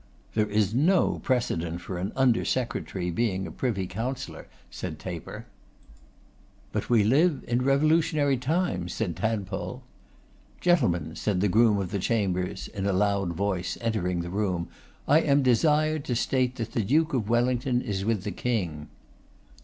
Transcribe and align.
'There 0.33 0.49
is 0.49 0.73
no 0.73 1.19
precedent 1.19 1.79
for 1.79 1.99
an 1.99 2.11
under 2.15 2.43
secretary 2.43 3.11
being 3.11 3.45
a 3.45 3.51
privy 3.51 3.85
councillor,' 3.85 4.47
said 4.71 4.97
Taper. 4.97 5.45
'But 6.71 6.89
we 6.89 7.03
live 7.03 7.45
in 7.47 7.61
revolutionary 7.61 8.35
times,' 8.35 8.93
said 8.95 9.15
Tadpole. 9.15 9.83
'Gentlemen,' 10.59 11.15
said 11.15 11.39
the 11.39 11.47
groom 11.47 11.77
of 11.77 11.91
the 11.91 11.99
chambers, 11.99 12.67
in 12.67 12.87
a 12.87 12.93
loud 12.93 13.33
voice, 13.33 13.77
entering 13.79 14.21
the 14.21 14.31
room, 14.31 14.69
'I 15.07 15.19
am 15.21 15.43
desired 15.43 16.03
to 16.05 16.15
state 16.15 16.55
that 16.55 16.71
the 16.71 16.81
Duke 16.81 17.13
of 17.13 17.29
Wellington 17.29 17.79
is 17.79 18.03
with 18.03 18.23
the 18.23 18.31
King. 18.31 18.87